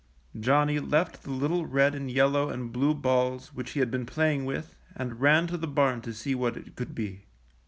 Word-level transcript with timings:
''Johnny 0.49 0.79
left 0.79 1.21
the 1.21 1.29
little 1.29 1.67
red 1.67 1.93
and 1.93 2.09
yellow 2.09 2.49
and 2.49 2.71
blue 2.71 2.95
balls 2.95 3.53
which 3.53 3.73
he 3.73 3.79
had 3.79 3.91
been 3.91 4.07
playing 4.07 4.45
with 4.45 4.75
and 4.95 5.21
ran 5.21 5.45
to 5.45 5.57
the 5.57 5.67
barn 5.67 6.01
to 6.01 6.11
see 6.11 6.33
what 6.33 6.57
it 6.57 6.75
could 6.75 6.95
be. 6.95 7.25